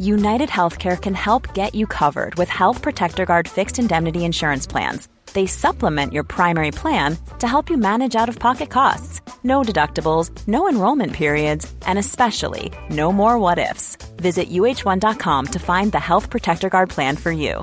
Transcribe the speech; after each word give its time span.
United 0.00 0.48
Healthcare 0.48 0.98
can 1.00 1.14
help 1.14 1.52
get 1.52 1.74
you 1.74 1.86
covered 1.86 2.34
with 2.36 2.48
Health 2.48 2.80
Protector 2.80 3.26
Guard 3.26 3.46
fixed 3.46 3.78
indemnity 3.78 4.24
insurance 4.24 4.66
plans. 4.66 5.08
They 5.34 5.46
supplement 5.46 6.14
your 6.14 6.24
primary 6.24 6.70
plan 6.70 7.18
to 7.38 7.46
help 7.46 7.68
you 7.68 7.76
manage 7.76 8.16
out 8.16 8.28
of 8.30 8.38
pocket 8.38 8.70
costs. 8.70 9.20
No 9.44 9.60
deductibles, 9.62 10.30
no 10.48 10.68
enrollment 10.70 11.12
periods, 11.12 11.70
and 11.86 11.98
especially 11.98 12.72
no 12.88 13.12
more 13.12 13.38
what 13.38 13.58
ifs. 13.58 13.96
Visit 14.16 14.50
uh1.com 14.50 15.46
to 15.46 15.58
find 15.58 15.92
the 15.92 16.00
Health 16.00 16.30
Protector 16.30 16.70
Guard 16.70 16.88
plan 16.88 17.16
for 17.16 17.30
you. 17.30 17.62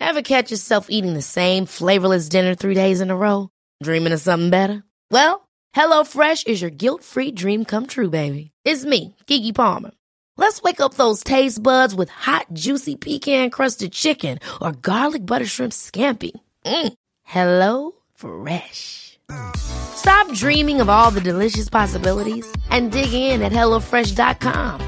Ever 0.00 0.22
catch 0.22 0.50
yourself 0.50 0.86
eating 0.88 1.12
the 1.12 1.22
same 1.22 1.66
flavorless 1.66 2.30
dinner 2.30 2.54
three 2.54 2.74
days 2.74 3.02
in 3.02 3.10
a 3.10 3.16
row? 3.16 3.50
Dreaming 3.82 4.14
of 4.14 4.20
something 4.20 4.48
better? 4.50 4.84
Well, 5.10 5.46
HelloFresh 5.74 6.46
is 6.46 6.62
your 6.62 6.70
guilt 6.70 7.04
free 7.04 7.30
dream 7.30 7.66
come 7.66 7.86
true, 7.86 8.08
baby. 8.08 8.52
It's 8.64 8.86
me, 8.86 9.14
Kiki 9.26 9.52
Palmer. 9.52 9.90
Let's 10.38 10.62
wake 10.62 10.80
up 10.80 10.94
those 10.94 11.24
taste 11.24 11.62
buds 11.62 11.94
with 11.94 12.10
hot, 12.10 12.46
juicy 12.52 12.94
pecan 12.96 13.50
crusted 13.50 13.92
chicken 13.92 14.38
or 14.60 14.72
garlic 14.72 15.24
butter 15.24 15.46
shrimp 15.46 15.72
scampi. 15.72 16.32
Mm. 16.64 16.92
Hello 17.22 17.92
Fresh. 18.14 19.18
Stop 19.56 20.30
dreaming 20.34 20.80
of 20.80 20.88
all 20.88 21.10
the 21.10 21.20
delicious 21.22 21.68
possibilities 21.68 22.46
and 22.70 22.92
dig 22.92 23.12
in 23.12 23.42
at 23.42 23.50
HelloFresh.com. 23.50 24.80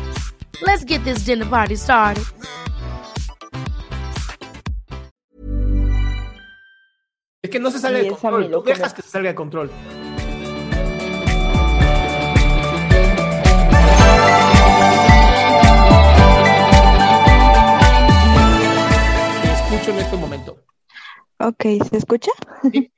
Let's 0.62 0.84
get 0.84 1.02
this 1.04 1.20
dinner 1.20 1.46
party 1.46 1.76
started. 1.76 2.24
Es 7.42 7.50
que 7.50 7.60
no 7.60 7.70
se 7.70 7.78
sale 7.78 8.02
de 8.02 8.10
control. 8.10 8.50
Tú 8.50 8.62
dejas 8.62 8.92
que 8.92 9.02
se 9.02 9.08
salga 9.08 9.30
de 9.30 9.34
control. 9.34 9.70
Escucho 19.88 19.92
en 19.92 19.98
este 19.98 20.16
momento. 20.16 20.64
Ok, 21.38 21.62
¿se 21.88 21.96
escucha? 21.96 22.30
Sí. 22.72 22.92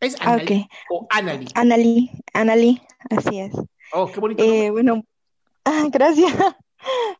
¿Es 0.00 0.16
Anali 0.20 0.68
o 0.90 1.06
Anali? 1.10 1.48
Anali, 1.54 2.10
Anali, 2.32 2.82
así 3.10 3.40
es. 3.40 3.52
Oh, 3.92 4.06
qué 4.06 4.20
bonito. 4.20 4.42
Eh, 4.42 4.70
bueno, 4.70 5.04
ah, 5.64 5.84
gracias. 5.90 6.32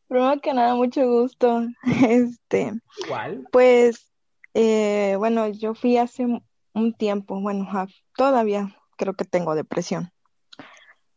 Primero 0.07 0.39
que 0.41 0.53
nada, 0.53 0.75
mucho 0.75 1.07
gusto. 1.07 1.67
Este, 2.07 2.73
¿Cuál? 3.07 3.47
Pues, 3.51 4.11
eh, 4.53 5.15
bueno, 5.17 5.47
yo 5.49 5.73
fui 5.73 5.97
hace 5.97 6.25
un 6.73 6.93
tiempo, 6.93 7.39
bueno, 7.39 7.67
todavía 8.15 8.75
creo 8.97 9.13
que 9.13 9.25
tengo 9.25 9.55
depresión. 9.55 10.11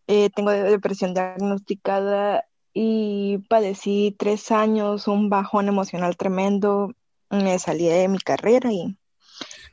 Eh, 0.06 0.30
tengo 0.30 0.50
depresión 0.50 1.12
diagnosticada 1.12 2.46
y 2.72 3.38
padecí 3.48 4.14
tres 4.18 4.50
años, 4.50 5.06
un 5.06 5.28
bajón 5.28 5.68
emocional 5.68 6.16
tremendo, 6.16 6.94
me 7.30 7.58
salí 7.58 7.86
de 7.86 8.08
mi 8.08 8.18
carrera 8.18 8.72
y, 8.72 8.96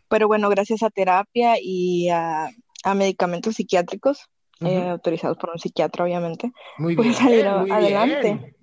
pero 0.07 0.27
bueno, 0.27 0.49
gracias 0.49 0.83
a 0.83 0.89
terapia 0.89 1.55
y 1.61 2.09
a, 2.09 2.49
medicamentos 2.95 3.55
psiquiátricos, 3.55 4.29
eh, 4.61 4.89
autorizados 4.89 5.37
por 5.37 5.49
un 5.49 5.59
psiquiatra, 5.59 6.05
obviamente, 6.05 6.51
muy 6.77 6.95
pude 6.95 7.13
salir 7.13 7.47
adelante. 7.47 8.55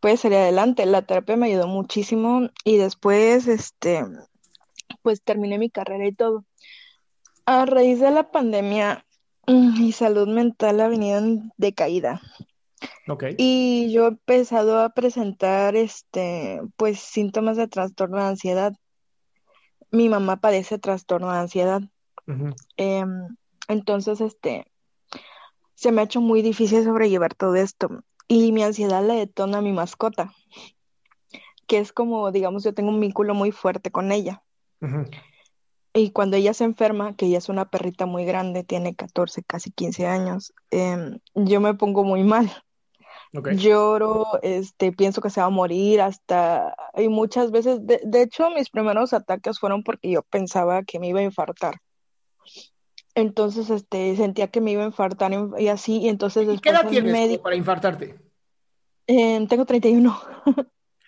Pude 0.00 0.16
salir 0.16 0.38
adelante. 0.38 0.84
La 0.84 1.02
terapia 1.02 1.36
me 1.36 1.46
ayudó 1.46 1.68
muchísimo 1.68 2.50
y 2.64 2.76
después, 2.76 3.46
este, 3.46 4.04
pues 5.02 5.22
terminé 5.22 5.58
mi 5.58 5.70
carrera 5.70 6.06
y 6.06 6.12
todo. 6.12 6.44
A 7.46 7.64
raíz 7.64 8.00
de 8.00 8.10
la 8.10 8.30
pandemia, 8.30 9.06
mm, 9.46 9.80
mi 9.80 9.92
salud 9.92 10.26
mental 10.26 10.80
ha 10.80 10.88
venido 10.88 11.18
en 11.18 11.52
decaída. 11.56 12.20
Y 13.38 13.92
yo 13.92 14.04
he 14.04 14.08
empezado 14.08 14.80
a 14.80 14.90
presentar 14.90 15.76
este, 15.76 16.60
pues 16.76 17.00
síntomas 17.00 17.56
de 17.56 17.68
trastorno 17.68 18.18
de 18.18 18.24
ansiedad. 18.24 18.74
Mi 19.90 20.08
mamá 20.08 20.36
padece 20.36 20.78
trastorno 20.78 21.32
de 21.32 21.38
ansiedad. 21.38 21.82
Em, 22.76 23.36
entonces, 23.68 24.20
este, 24.20 24.66
se 25.74 25.92
me 25.92 26.00
ha 26.00 26.04
hecho 26.04 26.20
muy 26.20 26.42
difícil 26.42 26.84
sobrellevar 26.84 27.34
todo 27.34 27.54
esto. 27.54 27.88
Y 28.28 28.52
mi 28.52 28.62
ansiedad 28.62 29.06
le 29.06 29.14
detona 29.14 29.58
a 29.58 29.62
mi 29.62 29.72
mascota, 29.72 30.34
que 31.66 31.78
es 31.78 31.92
como, 31.92 32.32
digamos, 32.32 32.64
yo 32.64 32.74
tengo 32.74 32.90
un 32.90 33.00
vínculo 33.00 33.34
muy 33.34 33.52
fuerte 33.52 33.90
con 33.92 34.10
ella. 34.10 34.42
Y 35.94 36.10
cuando 36.10 36.36
ella 36.36 36.52
se 36.52 36.64
enferma, 36.64 37.16
que 37.16 37.26
ella 37.26 37.38
es 37.38 37.48
una 37.48 37.70
perrita 37.70 38.04
muy 38.04 38.24
grande, 38.24 38.64
tiene 38.64 38.94
14, 38.94 39.42
casi 39.44 39.70
15 39.70 40.06
años, 40.06 40.52
em, 40.70 41.20
yo 41.34 41.60
me 41.60 41.74
pongo 41.74 42.04
muy 42.04 42.22
mal. 42.24 42.52
Lloro, 43.56 44.38
este, 44.42 44.92
pienso 44.92 45.20
que 45.20 45.30
se 45.30 45.40
va 45.40 45.46
a 45.46 45.50
morir 45.50 46.00
hasta, 46.00 46.74
y 46.96 47.08
muchas 47.08 47.50
veces, 47.50 47.80
de, 47.86 48.22
hecho, 48.22 48.50
mis 48.50 48.70
primeros 48.70 49.12
ataques 49.12 49.58
fueron 49.58 49.82
porque 49.82 50.10
yo 50.10 50.22
pensaba 50.22 50.82
que 50.82 50.98
me 50.98 51.08
iba 51.08 51.20
a 51.20 51.24
infartar. 51.24 51.80
Entonces, 53.14 53.70
este, 53.70 54.14
sentía 54.16 54.48
que 54.48 54.60
me 54.60 54.72
iba 54.72 54.82
a 54.82 54.86
infartar 54.86 55.32
y 55.58 55.68
así, 55.68 55.98
y 55.98 56.08
entonces 56.08 56.48
¿Y 56.48 56.58
¿Qué 56.58 56.70
edad 56.70 56.88
tienes 56.88 57.38
para 57.38 57.56
infartarte? 57.56 58.16
Eh, 59.06 59.46
tengo 59.48 59.64
31. 59.64 60.20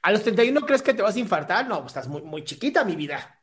¿A 0.03 0.13
los 0.13 0.23
31 0.23 0.61
crees 0.63 0.83
que 0.83 0.95
te 0.95 1.03
vas 1.03 1.17
a 1.17 1.19
infartar? 1.19 1.67
No, 1.67 1.81
pues 1.81 1.89
estás 1.89 2.09
muy, 2.09 2.23
muy 2.23 2.45
chiquita, 2.45 2.85
mi 2.85 2.97
vida. 2.97 3.43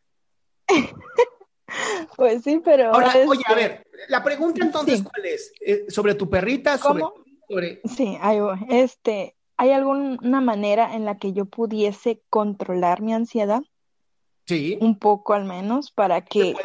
pues 2.15 2.43
sí, 2.43 2.61
pero... 2.63 2.93
Ahora, 2.93 3.13
oye, 3.27 3.43
a 3.45 3.53
ver, 3.53 3.85
la 4.07 4.23
pregunta 4.23 4.65
entonces, 4.65 5.03
¿cuál 5.03 5.25
es? 5.25 5.51
Eh, 5.59 5.85
¿Sobre 5.89 6.15
tu 6.15 6.29
perrita? 6.29 6.77
¿Cómo? 6.79 7.24
Sí, 7.83 8.17
hay, 8.21 8.39
este, 8.69 9.35
¿hay 9.57 9.71
alguna 9.71 10.41
manera 10.41 10.95
en 10.95 11.05
la 11.05 11.17
que 11.17 11.33
yo 11.33 11.45
pudiese 11.45 12.21
controlar 12.29 13.01
mi 13.01 13.13
ansiedad? 13.13 13.61
Sí. 14.45 14.77
Un 14.81 14.99
poco 14.99 15.33
al 15.33 15.45
menos, 15.45 15.91
para 15.91 16.21
que 16.21 16.55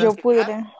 yo 0.00 0.14
pudiera... 0.16 0.72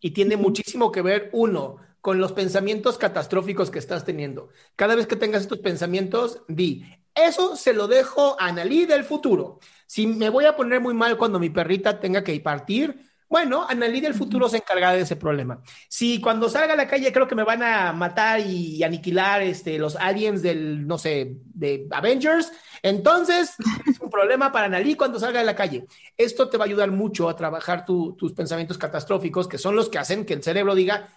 Y 0.00 0.10
tiene 0.12 0.36
muchísimo 0.36 0.92
que 0.92 1.02
ver, 1.02 1.30
uno, 1.32 1.76
con 2.00 2.18
los 2.18 2.32
pensamientos 2.32 2.98
catastróficos 2.98 3.70
que 3.70 3.78
estás 3.78 4.04
teniendo. 4.04 4.50
Cada 4.76 4.94
vez 4.94 5.06
que 5.06 5.16
tengas 5.16 5.42
estos 5.42 5.58
pensamientos, 5.58 6.42
di, 6.46 6.84
eso 7.16 7.56
se 7.56 7.72
lo 7.72 7.88
dejo 7.88 8.36
a 8.38 8.46
Analí 8.46 8.86
del 8.86 9.04
futuro. 9.04 9.58
Si 9.86 10.06
me 10.06 10.30
voy 10.30 10.44
a 10.44 10.54
poner 10.54 10.80
muy 10.80 10.94
mal 10.94 11.16
cuando 11.16 11.40
mi 11.40 11.50
perrita 11.50 11.98
tenga 11.98 12.22
que 12.22 12.38
partir, 12.40 13.10
bueno, 13.28 13.66
Annalí 13.68 14.00
del 14.00 14.14
futuro 14.14 14.48
se 14.48 14.58
encargará 14.58 14.92
de 14.92 15.00
ese 15.00 15.16
problema. 15.16 15.60
Si 15.88 16.20
cuando 16.20 16.48
salga 16.48 16.74
a 16.74 16.76
la 16.76 16.86
calle 16.86 17.12
creo 17.12 17.26
que 17.26 17.34
me 17.34 17.42
van 17.42 17.62
a 17.62 17.92
matar 17.92 18.40
y 18.40 18.82
aniquilar 18.84 19.42
este, 19.42 19.78
los 19.78 19.96
aliens 19.96 20.42
del, 20.42 20.86
no 20.86 20.96
sé, 20.96 21.36
de 21.54 21.88
Avengers, 21.90 22.52
entonces 22.82 23.54
es 23.86 24.00
un 24.00 24.10
problema 24.10 24.52
para 24.52 24.66
Annalí 24.66 24.94
cuando 24.94 25.18
salga 25.18 25.40
a 25.40 25.44
la 25.44 25.56
calle. 25.56 25.86
Esto 26.16 26.48
te 26.48 26.56
va 26.56 26.64
a 26.64 26.66
ayudar 26.68 26.92
mucho 26.92 27.28
a 27.28 27.36
trabajar 27.36 27.84
tus 27.84 28.32
pensamientos 28.32 28.78
catastróficos, 28.78 29.48
que 29.48 29.58
son 29.58 29.74
los 29.74 29.88
que 29.88 29.98
hacen 29.98 30.24
que 30.24 30.34
el 30.34 30.42
cerebro 30.42 30.74
diga 30.74 31.08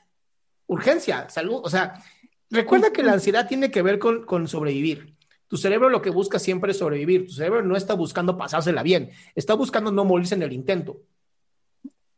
urgencia, 0.65 1.29
salud. 1.29 1.61
O 1.63 1.69
sea, 1.69 2.01
recuerda 2.49 2.91
que 2.91 3.03
la 3.03 3.13
ansiedad 3.13 3.47
tiene 3.47 3.69
que 3.69 3.81
ver 3.83 3.99
con, 3.99 4.25
con 4.25 4.47
sobrevivir. 4.47 5.15
Tu 5.47 5.57
cerebro 5.57 5.89
lo 5.89 6.01
que 6.01 6.11
busca 6.11 6.39
siempre 6.39 6.71
es 6.71 6.77
sobrevivir. 6.77 7.25
Tu 7.25 7.33
cerebro 7.33 7.63
no 7.63 7.75
está 7.75 7.93
buscando 7.95 8.37
pasársela 8.37 8.83
bien, 8.83 9.11
está 9.35 9.55
buscando 9.55 9.91
no 9.91 10.05
morirse 10.05 10.35
en 10.35 10.43
el 10.43 10.53
intento. 10.53 11.01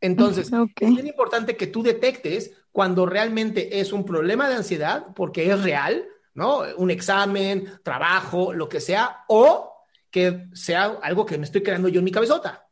Entonces, 0.02 0.50
es 0.80 0.94
bien 0.94 1.06
importante 1.06 1.56
que 1.56 1.68
tú 1.68 1.82
detectes 1.82 2.52
cuando 2.72 3.06
realmente 3.06 3.80
es 3.80 3.92
un 3.92 4.04
problema 4.04 4.48
de 4.48 4.56
ansiedad, 4.56 5.06
porque 5.14 5.48
es 5.48 5.62
real, 5.62 6.04
¿no? 6.34 6.62
Un 6.76 6.90
examen, 6.90 7.70
trabajo, 7.84 8.52
lo 8.52 8.68
que 8.68 8.80
sea, 8.80 9.24
o 9.28 9.72
que 10.10 10.48
sea 10.54 10.98
algo 11.02 11.24
que 11.24 11.38
me 11.38 11.44
estoy 11.44 11.62
creando 11.62 11.88
yo 11.88 12.00
en 12.00 12.04
mi 12.04 12.10
cabezota. 12.10 12.68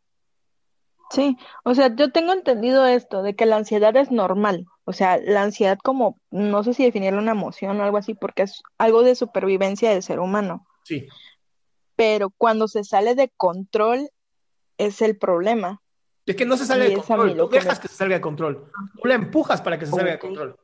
Sí, 1.10 1.36
o 1.64 1.74
sea, 1.74 1.94
yo 1.94 2.10
tengo 2.10 2.32
entendido 2.32 2.86
esto, 2.86 3.22
de 3.22 3.34
que 3.34 3.46
la 3.46 3.56
ansiedad 3.56 3.96
es 3.96 4.10
normal. 4.10 4.66
O 4.84 4.92
sea, 4.92 5.18
la 5.18 5.42
ansiedad 5.42 5.78
como, 5.82 6.18
no 6.30 6.64
sé 6.64 6.74
si 6.74 6.84
definirla 6.84 7.20
una 7.20 7.32
emoción 7.32 7.80
o 7.80 7.84
algo 7.84 7.96
así, 7.96 8.14
porque 8.14 8.42
es 8.42 8.62
algo 8.76 9.02
de 9.04 9.14
supervivencia 9.14 9.90
del 9.90 10.02
ser 10.02 10.18
humano. 10.18 10.66
Sí. 10.84 11.06
Pero 11.94 12.30
cuando 12.30 12.66
se 12.66 12.82
sale 12.82 13.14
de 13.14 13.28
control 13.36 14.10
es 14.78 15.00
el 15.00 15.16
problema. 15.16 15.80
Es 16.30 16.36
que 16.36 16.46
no 16.46 16.56
se 16.56 16.64
sale 16.64 16.90
de 16.90 16.94
control. 16.94 17.36
Tú 17.36 17.48
dejas 17.48 17.80
que 17.80 17.88
se 17.88 17.94
salga 17.96 18.14
de 18.14 18.20
control. 18.20 18.70
Tú 19.02 19.08
la 19.08 19.14
empujas 19.16 19.60
para 19.60 19.76
que 19.76 19.84
se 19.84 19.90
salga 19.90 20.12
de 20.12 20.18
control. 20.20 20.56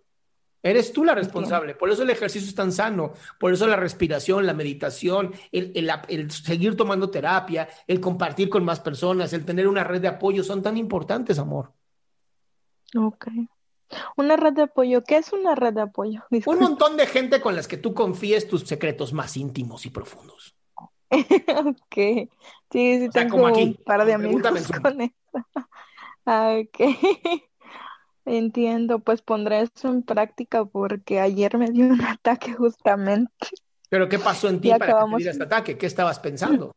Eres 0.63 0.93
tú 0.93 1.05
la 1.05 1.13
responsable. 1.13 1.75
Por 1.75 1.91
eso 1.91 2.05
el 2.05 2.11
ejercicio 2.11 2.49
es 2.49 2.55
tan 2.55 2.71
sano. 2.71 3.15
Por 3.41 3.53
eso 3.53 3.67
la 3.67 3.75
respiración, 3.75 4.47
la 4.47 4.55
meditación, 4.55 5.35
el, 5.51 6.31
seguir 6.31 6.77
tomando 6.77 7.11
terapia, 7.11 7.69
el 7.89 8.01
compartir 8.01 8.49
con 8.49 8.65
más 8.65 8.79
personas, 8.79 9.33
el 9.33 9.45
tener 9.45 9.67
una 9.67 9.83
red 9.83 10.01
de 10.01 10.07
apoyo 10.07 10.45
son 10.45 10.63
tan 10.63 10.77
importantes, 10.77 11.41
amor. 11.41 11.73
Ok. 12.97 13.27
Una 14.17 14.37
red 14.37 14.53
de 14.53 14.63
apoyo. 14.63 15.03
¿Qué 15.03 15.17
es 15.17 15.33
una 15.33 15.57
red 15.57 15.75
de 15.75 15.83
apoyo? 15.83 16.23
Un 16.47 16.61
montón 16.61 16.97
de 16.97 17.09
gente 17.09 17.41
con 17.41 17.57
las 17.57 17.67
que 17.67 17.77
tú 17.77 17.93
confíes 17.93 18.47
tus 18.47 18.63
secretos 18.63 19.13
más 19.13 19.37
íntimos 19.37 19.85
y 19.85 19.91
profundos. 19.91 20.55
ok. 21.67 22.31
Sí, 22.71 22.99
sí, 23.01 23.09
tengo 23.13 23.37
un 23.37 23.75
par 23.85 24.05
de 24.05 24.15
amigos 24.15 24.43
con 24.83 25.01
eso. 25.01 25.15
ok. 26.25 26.81
Entiendo, 28.25 28.99
pues 28.99 29.23
pondré 29.23 29.61
eso 29.61 29.89
en 29.89 30.03
práctica 30.03 30.65
porque 30.65 31.21
ayer 31.21 31.57
me 31.59 31.71
dio 31.71 31.87
un 31.87 32.01
ataque 32.03 32.55
justamente. 32.55 33.49
¿Pero 33.89 34.09
qué 34.09 34.19
pasó 34.19 34.49
en 34.49 34.61
ti 34.61 34.71
para 34.71 34.87
que 34.87 34.93
te 34.93 35.17
diera 35.17 35.31
este 35.31 35.45
ataque? 35.45 35.79
¿Qué 35.79 35.87
estabas 35.87 36.19
pensando? 36.19 36.75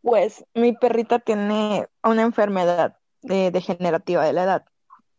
Pues 0.00 0.44
mi 0.54 0.72
perrita 0.74 1.18
tiene 1.18 1.88
una 2.04 2.22
enfermedad 2.22 2.98
eh, 3.28 3.50
degenerativa 3.50 4.24
de 4.24 4.32
la 4.32 4.44
edad. 4.44 4.64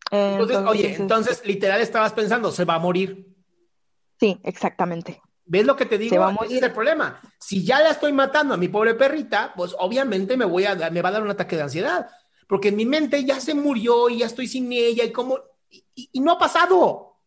Entonces, 0.09 0.57
oye, 0.65 0.95
entonces 0.95 1.45
literal 1.45 1.81
estabas 1.81 2.13
pensando, 2.13 2.51
se 2.51 2.63
va 2.63 2.75
a 2.75 2.79
morir. 2.79 3.35
Sí, 4.19 4.39
exactamente. 4.43 5.21
¿Ves 5.49 5.65
lo 5.65 5.75
que 5.75 5.85
te 5.85 5.97
digo? 5.97 6.19
Va 6.19 6.27
a 6.27 6.31
morir. 6.31 6.51
Ese 6.51 6.57
es 6.57 6.63
el 6.63 6.73
problema. 6.73 7.21
Si 7.39 7.63
ya 7.63 7.79
la 7.79 7.91
estoy 7.91 8.11
matando 8.11 8.53
a 8.53 8.57
mi 8.57 8.67
pobre 8.67 8.95
perrita, 8.95 9.53
pues 9.55 9.73
obviamente 9.79 10.35
me, 10.35 10.45
voy 10.45 10.65
a, 10.65 10.75
me 10.91 11.01
va 11.01 11.09
a 11.09 11.13
dar 11.13 11.23
un 11.23 11.29
ataque 11.29 11.55
de 11.55 11.63
ansiedad. 11.63 12.09
Porque 12.47 12.69
en 12.69 12.75
mi 12.75 12.85
mente 12.85 13.23
ya 13.23 13.39
se 13.39 13.53
murió 13.53 14.09
y 14.09 14.19
ya 14.19 14.25
estoy 14.25 14.47
sin 14.47 14.71
ella 14.71 15.03
y 15.03 15.11
como 15.11 15.39
y, 15.95 16.19
no 16.19 16.33
ha 16.33 16.39
pasado. 16.39 17.17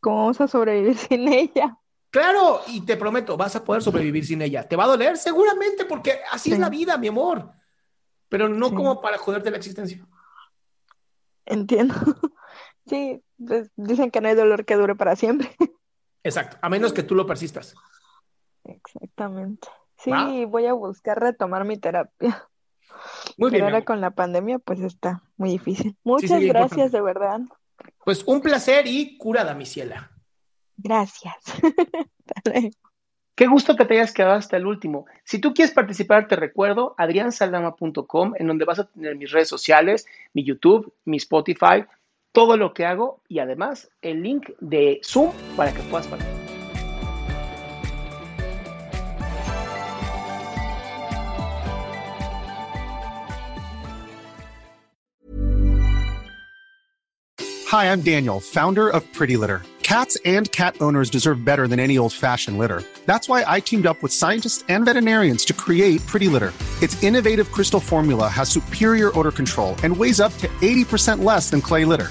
¿Cómo 0.00 0.16
vamos 0.18 0.40
a 0.40 0.48
sobrevivir 0.48 0.96
sin 1.08 1.28
ella? 1.28 1.78
Claro, 2.10 2.60
y 2.66 2.82
te 2.82 2.96
prometo, 2.96 3.38
vas 3.38 3.56
a 3.56 3.64
poder 3.64 3.82
sobrevivir 3.82 4.26
sin 4.26 4.42
ella. 4.42 4.68
¿Te 4.68 4.76
va 4.76 4.84
a 4.84 4.88
doler? 4.88 5.16
Seguramente, 5.16 5.86
porque 5.86 6.20
así 6.30 6.52
es 6.52 6.58
la 6.58 6.68
vida, 6.68 6.98
mi 6.98 7.08
amor. 7.08 7.50
Pero 8.28 8.50
no 8.50 8.74
como 8.74 9.00
para 9.00 9.16
joderte 9.16 9.50
la 9.50 9.56
existencia. 9.56 10.06
Entiendo. 11.46 11.94
Sí, 12.84 13.22
pues 13.38 13.70
dicen 13.76 14.10
que 14.10 14.20
no 14.20 14.26
hay 14.26 14.34
dolor 14.34 14.64
que 14.64 14.74
dure 14.74 14.96
para 14.96 15.14
siempre. 15.14 15.54
Exacto, 16.24 16.58
a 16.60 16.68
menos 16.68 16.92
que 16.92 17.02
tú 17.02 17.14
lo 17.14 17.26
persistas. 17.26 17.74
Exactamente. 18.64 19.68
Sí, 19.98 20.44
voy 20.46 20.66
a 20.66 20.72
buscar 20.72 21.20
retomar 21.20 21.64
mi 21.64 21.78
terapia. 21.78 22.48
Muy 23.36 23.50
bien. 23.50 23.64
Pero 23.64 23.66
ahora 23.66 23.84
con 23.84 24.00
la 24.00 24.10
pandemia, 24.10 24.58
pues 24.58 24.80
está 24.80 25.22
muy 25.36 25.50
difícil. 25.50 25.96
Muchas 26.04 26.40
gracias, 26.42 26.92
de 26.92 27.00
verdad. 27.00 27.40
Pues 28.04 28.24
un 28.24 28.40
placer 28.40 28.86
y 28.86 29.16
curada, 29.16 29.54
mi 29.54 29.66
ciela. 29.66 30.10
Gracias. 30.76 31.34
Qué 33.34 33.46
gusto 33.46 33.76
que 33.76 33.84
te 33.84 33.94
hayas 33.94 34.12
quedado 34.12 34.34
hasta 34.34 34.56
el 34.56 34.66
último. 34.66 35.06
Si 35.24 35.38
tú 35.38 35.54
quieres 35.54 35.74
participar, 35.74 36.28
te 36.28 36.36
recuerdo 36.36 36.94
adriansaldama.com, 36.98 38.34
en 38.38 38.46
donde 38.46 38.64
vas 38.64 38.80
a 38.80 38.88
tener 38.88 39.16
mis 39.16 39.30
redes 39.30 39.48
sociales, 39.48 40.06
mi 40.34 40.44
YouTube, 40.44 40.92
mi 41.04 41.16
Spotify, 41.16 41.86
todo 42.32 42.56
lo 42.56 42.72
que 42.72 42.86
hago 42.86 43.20
y 43.28 43.38
además 43.38 43.90
el 44.00 44.22
link 44.22 44.50
de 44.60 45.00
Zoom 45.04 45.32
para 45.56 45.72
que 45.72 45.82
puedas 45.82 46.06
participar. 46.06 46.42
Hi, 57.72 57.86
I'm 57.86 58.02
Daniel, 58.02 58.38
founder 58.38 58.90
of 58.90 59.02
Pretty 59.14 59.38
Litter. 59.38 59.62
Cats 59.82 60.18
and 60.26 60.50
cat 60.52 60.76
owners 60.80 61.08
deserve 61.08 61.42
better 61.42 61.66
than 61.66 61.80
any 61.80 61.96
old-fashioned 61.96 62.58
litter. 62.58 62.82
That's 63.06 63.28
why 63.28 63.44
I 63.46 63.60
teamed 63.60 63.86
up 63.86 64.02
with 64.02 64.12
scientists 64.12 64.62
and 64.68 64.84
veterinarians 64.84 65.44
to 65.46 65.54
create 65.54 66.06
Pretty 66.06 66.28
Litter. 66.28 66.52
Its 66.82 67.02
innovative 67.02 67.50
crystal 67.50 67.80
formula 67.80 68.28
has 68.28 68.50
superior 68.50 69.10
odor 69.18 69.32
control 69.32 69.74
and 69.82 69.96
weighs 69.96 70.20
up 70.20 70.36
to 70.38 70.48
80% 70.60 71.24
less 71.24 71.48
than 71.48 71.62
clay 71.62 71.84
litter. 71.84 72.10